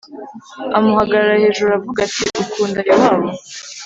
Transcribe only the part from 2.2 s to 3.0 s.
Ukunda